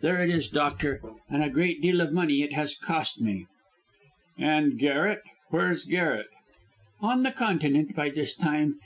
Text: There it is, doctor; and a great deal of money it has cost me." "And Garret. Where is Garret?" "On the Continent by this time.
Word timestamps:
There 0.00 0.22
it 0.24 0.30
is, 0.30 0.48
doctor; 0.48 1.02
and 1.28 1.44
a 1.44 1.50
great 1.50 1.82
deal 1.82 2.00
of 2.00 2.10
money 2.10 2.40
it 2.40 2.54
has 2.54 2.74
cost 2.74 3.20
me." 3.20 3.44
"And 4.38 4.78
Garret. 4.78 5.20
Where 5.50 5.70
is 5.70 5.84
Garret?" 5.84 6.28
"On 7.02 7.22
the 7.22 7.30
Continent 7.32 7.94
by 7.94 8.08
this 8.08 8.34
time. 8.34 8.80